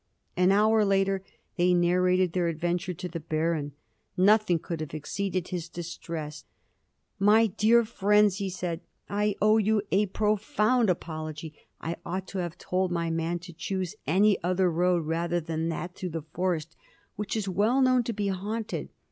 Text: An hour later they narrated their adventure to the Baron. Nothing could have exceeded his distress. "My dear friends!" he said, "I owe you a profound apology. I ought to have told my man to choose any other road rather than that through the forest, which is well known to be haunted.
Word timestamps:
An 0.35 0.51
hour 0.51 0.83
later 0.83 1.23
they 1.57 1.75
narrated 1.75 2.33
their 2.33 2.47
adventure 2.47 2.95
to 2.95 3.07
the 3.07 3.19
Baron. 3.19 3.73
Nothing 4.17 4.57
could 4.57 4.79
have 4.79 4.95
exceeded 4.95 5.49
his 5.49 5.69
distress. 5.69 6.43
"My 7.19 7.45
dear 7.45 7.85
friends!" 7.85 8.37
he 8.37 8.49
said, 8.49 8.81
"I 9.07 9.35
owe 9.43 9.59
you 9.59 9.83
a 9.91 10.07
profound 10.07 10.89
apology. 10.89 11.53
I 11.79 11.97
ought 12.03 12.27
to 12.29 12.39
have 12.39 12.57
told 12.57 12.91
my 12.91 13.11
man 13.11 13.37
to 13.45 13.53
choose 13.53 13.93
any 14.07 14.43
other 14.43 14.71
road 14.71 15.05
rather 15.05 15.39
than 15.39 15.69
that 15.69 15.93
through 15.93 16.09
the 16.09 16.25
forest, 16.33 16.75
which 17.15 17.37
is 17.37 17.47
well 17.47 17.79
known 17.79 18.01
to 18.05 18.13
be 18.13 18.29
haunted. 18.29 18.89